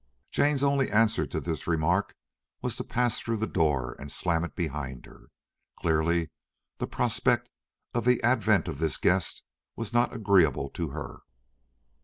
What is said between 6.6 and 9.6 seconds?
the prospect of the advent of this guest